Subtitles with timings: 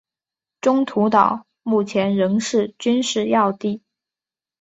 [0.61, 3.83] 中途岛目前仍是军事要地。